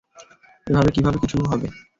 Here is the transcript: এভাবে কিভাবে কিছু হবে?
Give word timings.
এভাবে 0.67 0.89
কিভাবে 0.95 1.17
কিছু 1.23 1.37
হবে? 1.43 1.67